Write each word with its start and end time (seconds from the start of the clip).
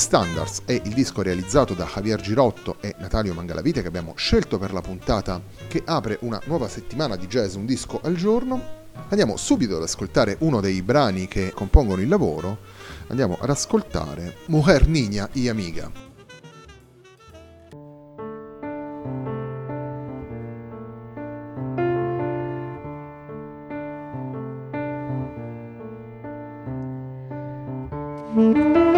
Standards 0.00 0.62
è 0.64 0.72
il 0.72 0.94
disco 0.94 1.20
realizzato 1.20 1.74
da 1.74 1.84
Javier 1.84 2.18
Girotto 2.22 2.76
e 2.80 2.94
Natalio 3.00 3.34
Mangalavite 3.34 3.82
che 3.82 3.88
abbiamo 3.88 4.14
scelto 4.16 4.56
per 4.56 4.72
la 4.72 4.80
puntata 4.80 5.42
che 5.68 5.82
apre 5.84 6.16
una 6.22 6.40
nuova 6.46 6.68
settimana 6.68 7.16
di 7.16 7.26
jazz 7.26 7.54
un 7.54 7.66
disco 7.66 8.00
al 8.02 8.14
giorno. 8.14 8.78
Andiamo 9.10 9.36
subito 9.36 9.76
ad 9.76 9.82
ascoltare 9.82 10.36
uno 10.40 10.62
dei 10.62 10.80
brani 10.80 11.28
che 11.28 11.52
compongono 11.52 12.00
il 12.00 12.08
lavoro. 12.08 12.60
Andiamo 13.08 13.36
ad 13.38 13.50
ascoltare 13.50 14.36
Mujer 14.46 14.88
Niña 14.88 15.28
y 15.34 15.48
Amiga. 15.48 16.08
thank 28.32 28.56
mm-hmm. 28.56 28.74
you 28.84 28.89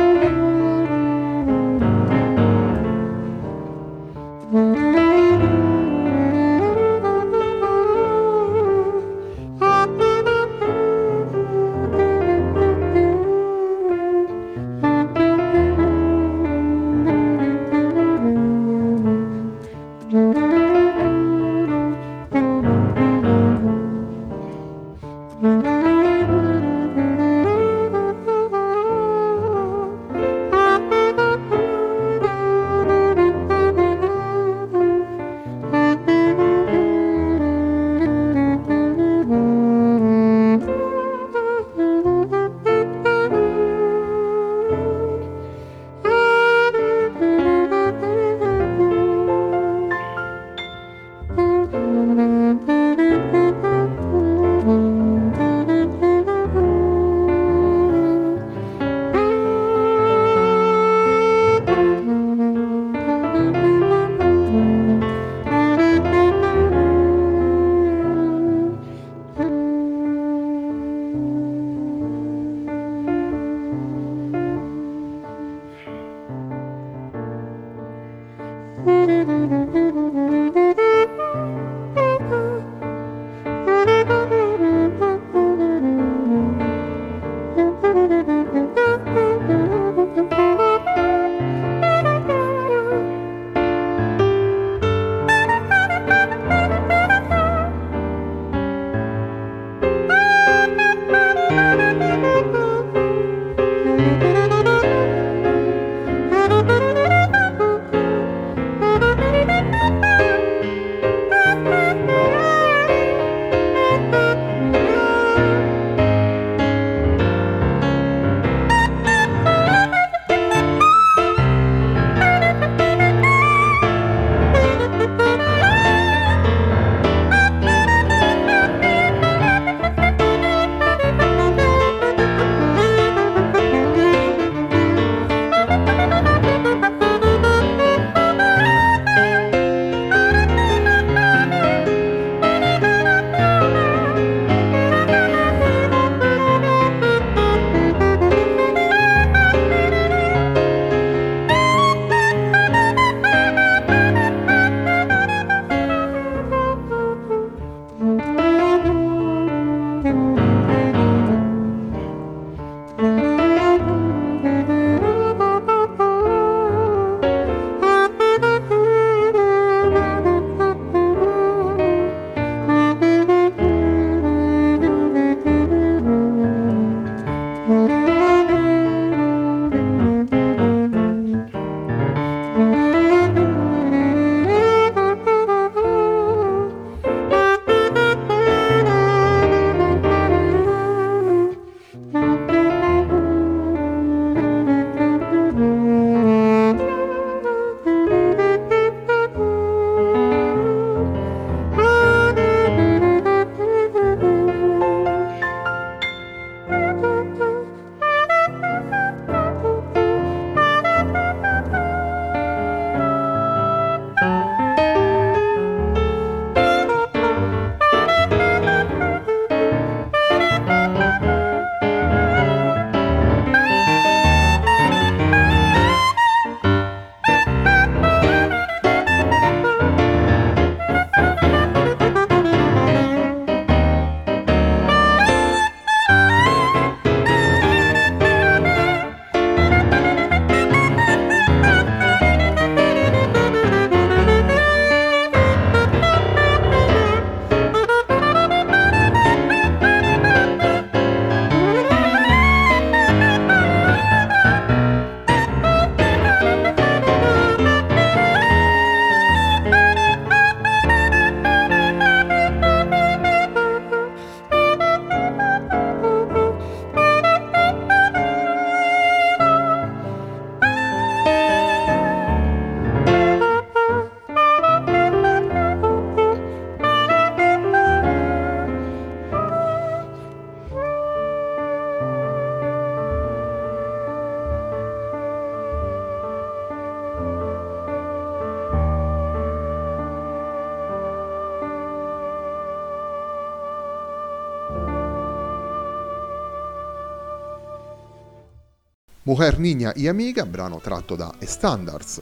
Mujer 299.32 299.58
Niña 299.58 299.94
y 299.96 300.08
Amiga, 300.08 300.44
brano 300.44 300.78
tratto 300.78 301.16
da 301.16 301.32
Standards, 301.38 302.20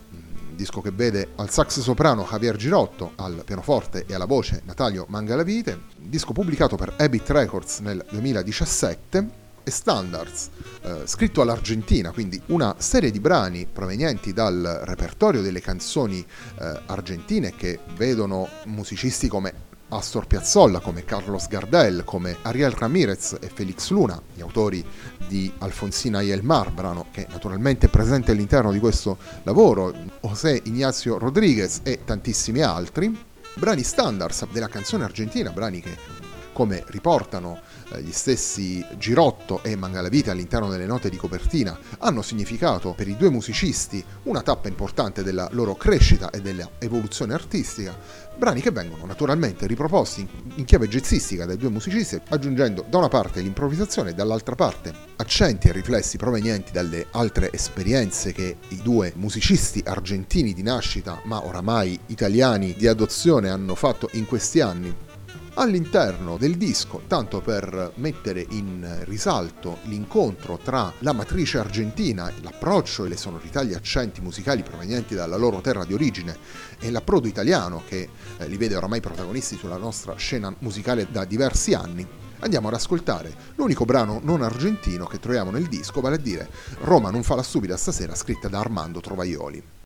disco 0.54 0.80
che 0.80 0.92
vede 0.92 1.30
al 1.38 1.50
sax 1.50 1.80
soprano 1.80 2.22
Javier 2.22 2.54
Girotto, 2.54 3.14
al 3.16 3.42
pianoforte 3.44 4.04
e 4.06 4.14
alla 4.14 4.26
voce 4.26 4.62
Natalio 4.64 5.06
Mangalavite, 5.08 5.86
disco 5.96 6.32
pubblicato 6.32 6.76
per 6.76 6.94
Habit 6.96 7.30
Records 7.30 7.80
nel 7.80 8.06
2017 8.10 9.28
e 9.64 9.70
Standards, 9.72 10.50
eh, 10.82 11.02
scritto 11.06 11.40
all'Argentina, 11.40 12.12
quindi 12.12 12.40
una 12.46 12.76
serie 12.78 13.10
di 13.10 13.18
brani 13.18 13.66
provenienti 13.66 14.32
dal 14.32 14.82
repertorio 14.84 15.42
delle 15.42 15.60
canzoni 15.60 16.24
eh, 16.60 16.80
argentine 16.86 17.56
che 17.56 17.80
vedono 17.96 18.48
musicisti 18.66 19.26
come 19.26 19.68
Astor 19.90 20.26
Piazzolla, 20.26 20.78
come 20.80 21.04
Carlos 21.04 21.48
Gardel, 21.48 22.04
come 22.04 22.36
Ariel 22.42 22.70
Ramirez 22.70 23.36
e 23.40 23.50
Felix 23.52 23.90
Luna, 23.90 24.20
gli 24.34 24.40
autori 24.40 24.84
di 25.26 25.52
Alfonsina 25.58 26.22
y 26.22 26.30
el 26.30 26.42
Mar, 26.42 26.70
brano 26.70 27.06
che 27.10 27.26
naturalmente 27.28 27.86
è 27.86 27.90
presente 27.90 28.30
all'interno 28.30 28.72
di 28.72 28.78
questo 28.78 29.18
lavoro, 29.42 29.92
José 30.22 30.60
Ignacio 30.64 31.18
Rodriguez 31.18 31.80
e 31.82 32.00
tantissimi 32.04 32.62
altri, 32.62 33.16
brani 33.54 33.82
standards 33.82 34.46
della 34.52 34.68
canzone 34.68 35.04
argentina, 35.04 35.50
brani 35.50 35.80
che 35.80 35.96
come 36.60 36.84
riportano 36.88 37.58
eh, 37.94 38.02
gli 38.02 38.12
stessi 38.12 38.84
Girotto 38.98 39.62
e 39.62 39.76
Mangalavite 39.76 40.30
all'interno 40.30 40.68
delle 40.68 40.84
note 40.84 41.08
di 41.08 41.16
copertina, 41.16 41.78
hanno 42.00 42.20
significato 42.20 42.92
per 42.92 43.08
i 43.08 43.16
due 43.16 43.30
musicisti 43.30 44.04
una 44.24 44.42
tappa 44.42 44.68
importante 44.68 45.22
della 45.22 45.48
loro 45.52 45.74
crescita 45.74 46.28
e 46.28 46.42
dell'evoluzione 46.42 47.32
artistica, 47.32 47.96
brani 48.36 48.60
che 48.60 48.72
vengono 48.72 49.06
naturalmente 49.06 49.66
riproposti 49.66 50.28
in 50.56 50.66
chiave 50.66 50.86
jazzistica 50.86 51.46
dai 51.46 51.56
due 51.56 51.70
musicisti, 51.70 52.20
aggiungendo 52.28 52.84
da 52.86 52.98
una 52.98 53.08
parte 53.08 53.40
l'improvvisazione 53.40 54.10
e 54.10 54.14
dall'altra 54.14 54.54
parte 54.54 54.92
accenti 55.16 55.68
e 55.68 55.72
riflessi 55.72 56.18
provenienti 56.18 56.72
dalle 56.72 57.06
altre 57.12 57.50
esperienze 57.52 58.32
che 58.34 58.58
i 58.68 58.82
due 58.82 59.14
musicisti 59.16 59.82
argentini 59.82 60.52
di 60.52 60.62
nascita, 60.62 61.22
ma 61.24 61.42
oramai 61.42 61.98
italiani 62.08 62.74
di 62.74 62.86
adozione 62.86 63.48
hanno 63.48 63.74
fatto 63.74 64.10
in 64.12 64.26
questi 64.26 64.60
anni 64.60 65.08
all'interno 65.60 66.38
del 66.38 66.56
disco, 66.56 67.02
tanto 67.06 67.42
per 67.42 67.92
mettere 67.96 68.46
in 68.48 69.02
risalto 69.04 69.78
l'incontro 69.82 70.56
tra 70.56 70.90
la 71.00 71.12
matrice 71.12 71.58
argentina, 71.58 72.32
l'approccio 72.40 73.04
e 73.04 73.10
le 73.10 73.16
sonorità, 73.18 73.62
gli 73.62 73.74
accenti 73.74 74.22
musicali 74.22 74.62
provenienti 74.62 75.14
dalla 75.14 75.36
loro 75.36 75.60
terra 75.60 75.84
di 75.84 75.92
origine 75.92 76.34
e 76.78 76.90
l'approdo 76.90 77.28
italiano 77.28 77.82
che 77.86 78.08
eh, 78.38 78.48
li 78.48 78.56
vede 78.56 78.76
oramai 78.76 79.00
protagonisti 79.00 79.56
sulla 79.56 79.76
nostra 79.76 80.14
scena 80.14 80.54
musicale 80.60 81.06
da 81.10 81.26
diversi 81.26 81.74
anni, 81.74 82.06
andiamo 82.38 82.68
ad 82.68 82.74
ascoltare 82.74 83.30
l'unico 83.56 83.84
brano 83.84 84.18
non 84.22 84.40
argentino 84.40 85.04
che 85.04 85.18
troviamo 85.18 85.50
nel 85.50 85.66
disco, 85.66 86.00
vale 86.00 86.16
a 86.16 86.20
dire 86.20 86.48
Roma 86.80 87.10
non 87.10 87.22
fa 87.22 87.34
la 87.34 87.42
stupida 87.42 87.76
stasera, 87.76 88.14
scritta 88.14 88.48
da 88.48 88.60
Armando 88.60 89.00
Trovaioli. 89.00 89.79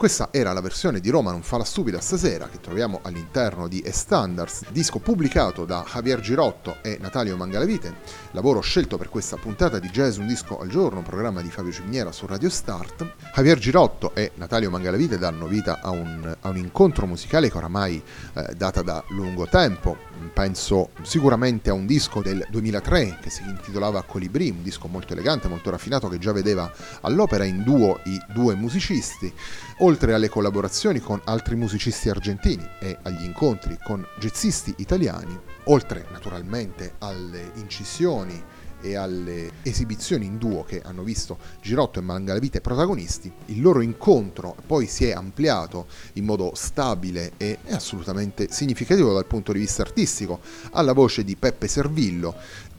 Questa 0.00 0.30
era 0.30 0.54
la 0.54 0.62
versione 0.62 0.98
di 0.98 1.10
Roma 1.10 1.30
non 1.30 1.42
fa 1.42 1.58
la 1.58 1.64
stupida 1.64 2.00
stasera 2.00 2.48
che 2.48 2.58
troviamo 2.58 3.00
all'interno 3.02 3.68
di 3.68 3.80
E 3.80 3.92
Standards, 3.92 4.64
disco 4.70 4.98
pubblicato 4.98 5.66
da 5.66 5.84
Javier 5.86 6.20
Girotto 6.20 6.78
e 6.80 6.96
Natalio 6.98 7.36
Mangalavite, 7.36 7.96
lavoro 8.30 8.60
scelto 8.60 8.96
per 8.96 9.10
questa 9.10 9.36
puntata 9.36 9.78
di 9.78 9.90
Jazz 9.90 10.16
Un 10.16 10.26
Disco 10.26 10.58
al 10.58 10.68
Giorno, 10.68 11.02
programma 11.02 11.42
di 11.42 11.50
Fabio 11.50 11.70
Ciminiera 11.70 12.12
su 12.12 12.24
Radio 12.24 12.48
Start. 12.48 13.16
Javier 13.34 13.58
Girotto 13.58 14.14
e 14.14 14.32
Natalio 14.36 14.70
Mangalavite 14.70 15.18
danno 15.18 15.46
vita 15.46 15.80
a 15.82 15.90
un, 15.90 16.34
a 16.40 16.48
un 16.48 16.56
incontro 16.56 17.04
musicale 17.04 17.50
che 17.50 17.58
oramai 17.58 18.02
eh, 18.32 18.54
data 18.56 18.80
da 18.80 19.04
lungo 19.08 19.48
tempo, 19.48 19.98
penso 20.32 20.92
sicuramente 21.02 21.68
a 21.68 21.74
un 21.74 21.84
disco 21.84 22.22
del 22.22 22.46
2003 22.48 23.18
che 23.20 23.28
si 23.28 23.42
intitolava 23.42 24.02
Colibri, 24.04 24.48
un 24.48 24.62
disco 24.62 24.88
molto 24.88 25.12
elegante, 25.12 25.46
molto 25.46 25.68
raffinato 25.68 26.08
che 26.08 26.18
già 26.18 26.32
vedeva 26.32 26.72
all'opera 27.02 27.44
in 27.44 27.62
duo 27.62 28.00
i 28.04 28.18
due 28.32 28.54
musicisti 28.54 29.30
oltre 29.90 30.14
alle 30.14 30.28
collaborazioni 30.28 31.00
con 31.00 31.20
altri 31.24 31.56
musicisti 31.56 32.08
argentini 32.08 32.64
e 32.78 32.96
agli 33.02 33.24
incontri 33.24 33.76
con 33.82 34.06
jazzisti 34.20 34.72
italiani, 34.76 35.36
oltre 35.64 36.06
naturalmente 36.12 36.94
alle 36.98 37.50
incisioni 37.56 38.40
e 38.80 38.94
alle 38.94 39.50
esibizioni 39.62 40.26
in 40.26 40.38
duo 40.38 40.62
che 40.62 40.80
hanno 40.80 41.02
visto 41.02 41.38
Girotto 41.60 41.98
e 41.98 42.02
Mangalavite 42.02 42.60
protagonisti, 42.60 43.32
il 43.46 43.60
loro 43.60 43.80
incontro 43.80 44.54
poi 44.64 44.86
si 44.86 45.06
è 45.06 45.10
ampliato 45.10 45.88
in 46.12 46.24
modo 46.24 46.52
stabile 46.54 47.32
e 47.36 47.58
assolutamente 47.70 48.46
significativo 48.48 49.12
dal 49.12 49.26
punto 49.26 49.50
di 49.52 49.58
vista 49.58 49.82
artistico 49.82 50.38
alla 50.70 50.92
voce 50.92 51.24
di 51.24 51.34
Peppe 51.34 51.66
Servillo, 51.66 52.36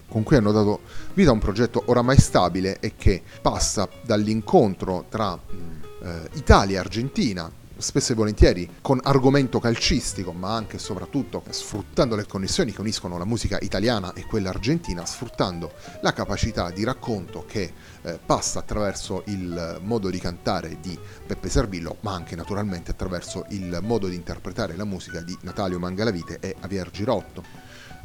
con 0.08 0.24
cui 0.24 0.38
hanno 0.38 0.54
dato 0.54 0.80
vita 1.14 1.32
a 1.32 1.34
un 1.34 1.40
progetto 1.40 1.84
oramai 1.88 2.18
stabile 2.18 2.78
e 2.80 2.94
che 2.96 3.22
passa 3.42 3.90
dall'incontro 4.02 5.08
tra 5.10 5.91
eh, 6.04 6.30
Italia 6.34 6.78
e 6.78 6.80
Argentina, 6.80 7.52
spesso 7.78 8.12
e 8.12 8.16
volentieri 8.16 8.70
con 8.82 9.00
argomento 9.02 9.60
calcistico, 9.60 10.32
ma 10.32 10.56
anche 10.56 10.76
e 10.76 10.80
soprattutto 10.80 11.44
sfruttando 11.50 12.16
le 12.16 12.26
connessioni 12.28 12.72
che 12.72 12.82
uniscono 12.82 13.18
la 13.18 13.26
musica 13.26 13.58
italiana 13.62 14.14
e 14.14 14.26
quella 14.26 14.50
argentina, 14.50 15.06
sfruttando 15.06 15.72
la 16.02 16.14
capacità 16.14 16.70
di 16.70 16.84
racconto 16.84 17.44
che 17.48 17.74
eh, 18.04 18.20
passa 18.24 18.60
attraverso 18.60 19.24
il 19.28 19.80
modo 19.82 20.10
di 20.10 20.20
cantare 20.20 20.78
di 20.80 20.98
Peppe 21.26 21.50
Servillo, 21.50 21.98
ma 22.02 22.14
anche 22.14 22.36
naturalmente 22.36 22.92
attraverso 22.92 23.46
il 23.50 23.80
modo 23.82 24.08
di 24.08 24.16
interpretare 24.16 24.76
la 24.76 24.86
musica 24.86 25.20
di 25.22 25.36
Natalio 25.42 25.80
Mangalavite 25.80 26.38
e 26.40 26.56
Javier 26.62 26.92
Girotto. 26.92 27.44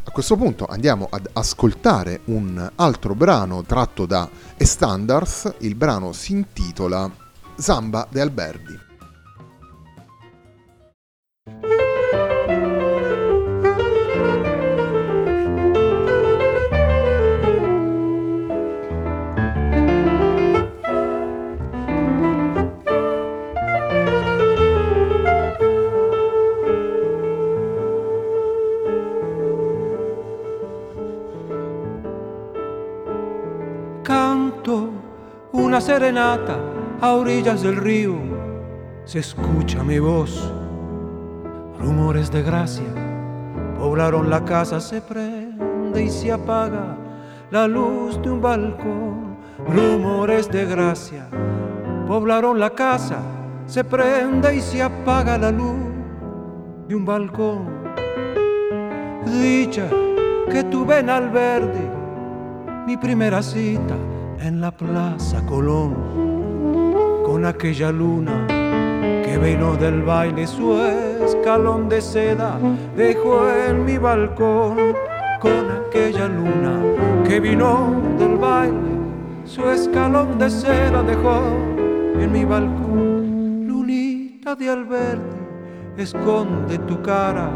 A 0.09 0.11
questo 0.13 0.37
punto 0.37 0.67
andiamo 0.67 1.09
ad 1.11 1.29
ascoltare 1.33 2.21
un 2.27 2.71
altro 2.77 3.15
brano 3.17 3.65
tratto 3.65 4.07
da 4.07 4.31
E 4.57 4.65
Standards, 4.65 5.53
il 5.59 5.75
brano 5.75 6.13
si 6.13 6.31
intitola 6.33 7.25
Zamba 7.59 8.07
de 8.11 8.21
Alberdi. 8.21 8.85
Serenata 35.79 36.66
a 37.01 37.13
orillas 37.13 37.63
del 37.63 37.77
río 37.77 38.15
se 39.05 39.21
escucha 39.21 39.83
mi 39.83 39.99
voz. 39.99 40.53
Rumores 41.79 42.31
de 42.31 42.43
gracia 42.43 42.85
poblaron 43.79 44.31
la 44.31 44.45
casa, 44.45 44.81
se 44.81 45.01
prende 45.01 46.03
y 46.03 46.09
se 46.09 46.33
apaga 46.33 46.97
la 47.51 47.69
luz 47.69 48.21
de 48.23 48.31
un 48.31 48.41
balcón. 48.41 49.37
Rumores 49.69 50.51
de 50.51 50.65
gracia 50.65 51.29
poblaron 52.09 52.59
la 52.59 52.71
casa, 52.71 53.19
se 53.67 53.85
prende 53.85 54.57
y 54.57 54.61
se 54.61 54.83
apaga 54.83 55.39
la 55.39 55.51
luz 55.51 55.77
de 56.89 56.95
un 56.95 57.05
balcón. 57.05 57.77
Dicha 59.27 59.89
que 60.51 60.65
tuve 60.65 61.01
en 61.01 61.11
Alberdi 61.11 61.91
mi 62.87 62.97
primera 62.97 63.43
cita 63.43 63.97
en 64.39 64.61
la 64.61 64.71
Plaza 64.71 65.45
Colón 65.47 66.36
con 67.37 67.45
aquella 67.45 67.93
luna 67.93 68.47
que 68.49 69.37
vino 69.37 69.77
del 69.77 70.01
baile 70.03 70.47
su 70.47 70.75
escalón 71.23 71.87
de 71.87 72.01
seda 72.01 72.59
dejó 72.97 73.51
en 73.51 73.85
mi 73.85 73.99
balcón 73.99 74.79
con 75.39 75.71
aquella 75.71 76.29
luna 76.29 76.81
que 77.29 77.39
vino 77.39 77.93
del 78.19 78.39
baile 78.39 78.89
su 79.45 79.69
escalón 79.69 80.39
de 80.39 80.49
seda 80.49 81.03
dejó 81.03 81.43
en 82.19 82.33
mi 82.33 82.47
balcón. 82.47 83.67
Lunita 83.69 84.55
de 84.55 84.71
Alberti 84.71 85.37
esconde 85.99 86.79
tu 86.89 87.03
cara 87.03 87.51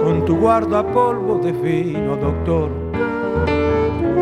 con 0.00 0.24
tu 0.24 0.36
guardapolvo 0.36 1.40
de 1.40 1.52
fino 1.54 2.16
doctor. 2.16 2.70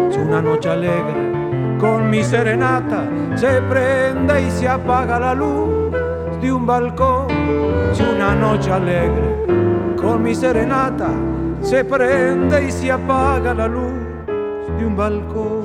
Es 0.08 0.16
una 0.16 0.40
noche 0.40 0.70
alegre 0.70 1.33
con 1.78 2.10
mi 2.10 2.22
serenata 2.22 3.08
se 3.34 3.60
prende 3.62 4.42
y 4.42 4.50
se 4.50 4.68
apaga 4.68 5.18
la 5.18 5.34
luz 5.34 5.92
de 6.40 6.52
un 6.52 6.66
balcón. 6.66 7.26
Es 7.92 8.00
una 8.00 8.34
noche 8.34 8.70
alegre, 8.70 9.94
con 9.96 10.22
mi 10.22 10.34
serenata 10.34 11.10
se 11.62 11.84
prende 11.84 12.66
y 12.66 12.70
se 12.70 12.92
apaga 12.92 13.54
la 13.54 13.66
luz 13.66 13.92
de 14.78 14.86
un 14.86 14.96
balcón. 14.96 15.64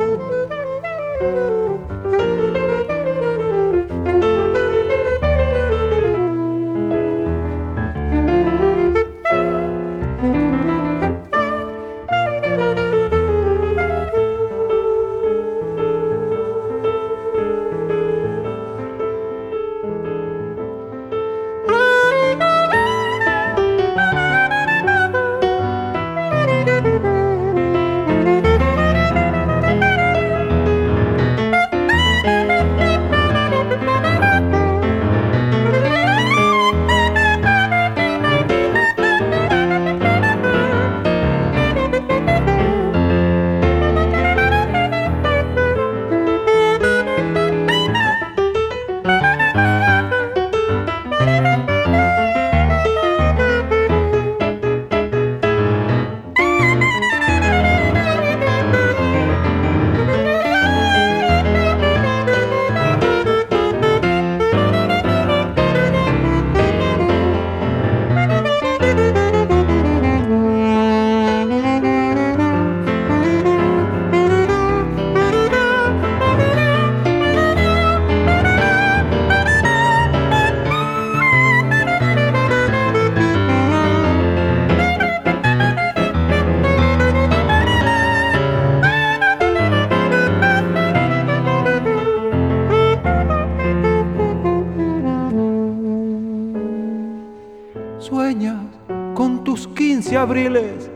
Abriles, 100.16 100.90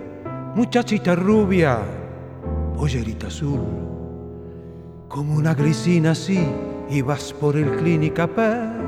muchachita 0.56 1.16
rubia, 1.16 1.80
pollerita 2.76 3.28
azul. 3.28 3.62
Como 5.08 5.36
una 5.36 5.54
grisina 5.54 6.12
así, 6.12 6.48
ibas 6.90 7.34
por 7.34 7.56
el 7.56 7.76
clínica 7.78 8.28
per 8.28 8.84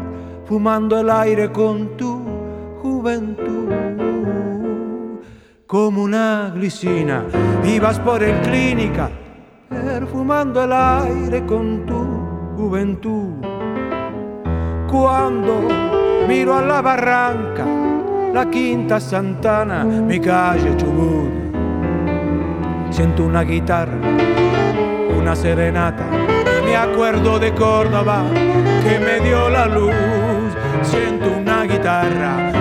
fumando 0.46 1.00
el 1.00 1.10
aire 1.10 1.52
con 1.52 1.98
tu 1.98 2.22
juventud. 2.82 3.70
Como 5.66 6.04
una 6.04 6.52
glicina, 6.54 7.26
ibas 7.64 8.00
por 8.00 8.22
el 8.22 8.40
clínica, 8.42 9.10
perfumando 9.70 10.64
el 10.64 10.72
aire 10.72 11.46
con 11.46 11.86
tu 11.86 12.56
juventud. 12.56 13.34
Cuando 14.90 15.68
miro 16.28 16.56
a 16.56 16.62
la 16.62 16.82
barranca, 16.82 17.66
la 18.36 18.50
quinta 18.50 19.00
Santana, 19.00 19.86
mi 19.86 20.20
calle 20.20 20.76
Chubut, 20.76 21.32
siento 22.90 23.24
una 23.24 23.46
guitarra, 23.46 23.98
una 25.18 25.34
serenata, 25.34 26.04
me 26.66 26.76
acuerdo 26.76 27.40
de 27.40 27.54
Córdoba 27.54 28.26
que 28.84 29.00
me 29.00 29.22
dio 29.22 29.48
la 29.50 29.68
luz, 29.68 29.94
siento 30.82 31.30
una 31.32 31.64
guitarra, 31.64 32.52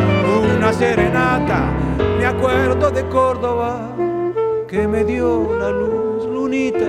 una 0.40 0.72
serenata, 0.72 1.72
me 2.18 2.24
acuerdo 2.24 2.92
de 2.92 3.08
Córdoba 3.08 3.96
que 4.68 4.86
me 4.86 5.02
dio 5.02 5.58
la 5.58 5.70
luz, 5.70 6.24
lunita 6.32 6.86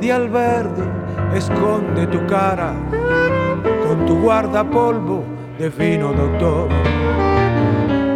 de 0.00 0.12
Alverde, 0.12 0.84
esconde 1.34 2.06
tu 2.06 2.24
cara 2.28 2.72
con 3.84 4.06
tu 4.06 4.20
guardapolvo 4.20 5.24
de 5.58 5.68
fino 5.72 6.12
doctor. 6.12 6.68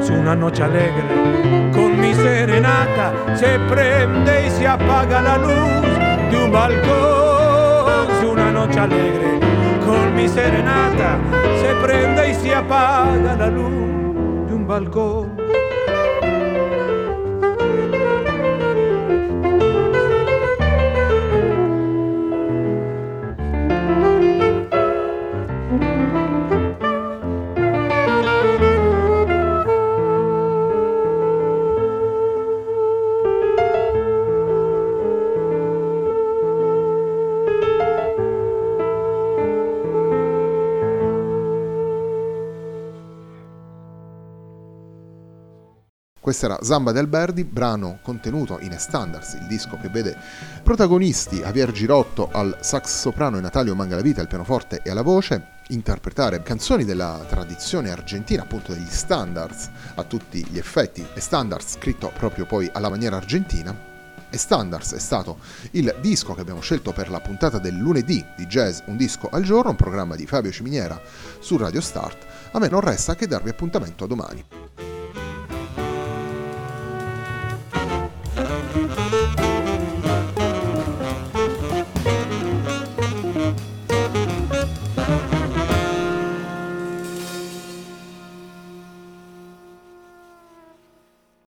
Es 0.07 0.11
una 0.11 0.37
noche 0.37 0.63
alegre, 0.63 1.73
con 1.73 2.01
mi 2.01 2.15
serenata 2.15 3.13
se 3.35 3.59
prende 3.69 4.47
y 4.47 4.51
se 4.51 4.65
apaga 4.65 5.21
la 5.21 5.37
luz 5.37 6.31
de 6.31 6.45
un 6.45 6.53
balcón. 6.53 8.07
Es 8.13 8.25
una 8.25 8.53
noche 8.53 8.79
alegre, 8.79 9.41
con 9.85 10.15
mi 10.15 10.29
serenata 10.29 11.19
se 11.61 11.75
prende 11.85 12.31
y 12.31 12.35
se 12.35 12.55
apaga 12.55 13.35
la 13.37 13.49
luz 13.49 14.47
de 14.47 14.55
un 14.55 14.65
balcón. 14.65 15.46
Questa 46.27 46.47
era 46.47 46.59
Zamba 46.61 46.91
del 46.91 47.07
Berdi, 47.07 47.45
brano 47.45 48.01
contenuto 48.03 48.59
in 48.61 48.77
Standards, 48.77 49.35
il 49.35 49.47
disco 49.47 49.79
che 49.81 49.89
vede 49.89 50.19
protagonisti 50.61 51.37
Javier 51.37 51.71
Girotto 51.71 52.31
al 52.33 52.59
sax 52.63 52.99
soprano 52.99 53.39
e 53.39 53.41
Natalio 53.41 53.77
Mangalavita 53.77 54.23
al 54.23 54.27
pianoforte 54.27 54.81
e 54.83 54.91
alla 54.91 55.03
voce, 55.03 55.51
interpretare 55.69 56.43
canzoni 56.43 56.85
della 56.85 57.25
tradizione 57.29 57.93
argentina, 57.93 58.43
appunto 58.43 58.73
degli 58.73 58.89
standards 58.89 59.71
a 59.95 60.03
tutti 60.03 60.45
gli 60.51 60.59
effetti, 60.59 61.07
e 61.15 61.21
standards 61.21 61.75
scritto 61.75 62.11
proprio 62.19 62.45
poi 62.45 62.69
alla 62.73 62.89
maniera 62.89 63.19
argentina. 63.19 63.95
E 64.29 64.37
Standards 64.37 64.95
è 64.95 64.99
stato 64.99 65.39
il 65.71 65.95
disco 66.01 66.35
che 66.35 66.41
abbiamo 66.41 66.61
scelto 66.61 66.91
per 66.91 67.09
la 67.09 67.21
puntata 67.21 67.61
del 67.61 67.77
lunedì 67.77 68.27
di 68.37 68.47
Jazz 68.47 68.81
Un 68.87 68.97
disco 68.97 69.29
al 69.31 69.45
giorno, 69.45 69.71
un 69.71 69.77
programma 69.77 70.17
di 70.17 70.27
Fabio 70.27 70.51
Ciminiera 70.51 71.01
su 71.39 71.57
Radio 71.57 71.81
Start. 71.81 72.27
A 72.51 72.59
me 72.59 72.69
non 72.69 72.81
resta 72.81 73.15
che 73.15 73.29
darvi 73.29 73.51
appuntamento 73.51 74.03
a 74.03 74.09
domani. 74.09 74.45